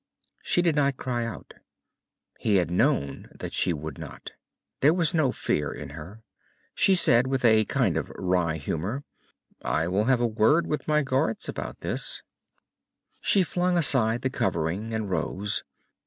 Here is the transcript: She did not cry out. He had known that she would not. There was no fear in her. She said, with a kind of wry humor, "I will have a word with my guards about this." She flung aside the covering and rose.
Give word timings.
She 0.41 0.63
did 0.63 0.75
not 0.75 0.97
cry 0.97 1.25
out. 1.27 1.53
He 2.39 2.55
had 2.55 2.71
known 2.71 3.29
that 3.37 3.53
she 3.53 3.71
would 3.71 3.99
not. 3.99 4.31
There 4.79 4.95
was 4.95 5.13
no 5.13 5.31
fear 5.31 5.71
in 5.71 5.89
her. 5.91 6.23
She 6.73 6.95
said, 6.95 7.27
with 7.27 7.45
a 7.45 7.65
kind 7.65 7.95
of 7.97 8.09
wry 8.15 8.57
humor, 8.57 9.03
"I 9.61 9.87
will 9.87 10.05
have 10.05 10.19
a 10.19 10.25
word 10.25 10.65
with 10.65 10.87
my 10.87 11.03
guards 11.03 11.47
about 11.47 11.81
this." 11.81 12.23
She 13.21 13.43
flung 13.43 13.77
aside 13.77 14.23
the 14.23 14.31
covering 14.31 14.91
and 14.91 15.07
rose. 15.07 15.63